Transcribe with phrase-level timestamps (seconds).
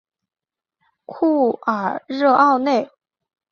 [1.05, 2.89] 库尔热奥内。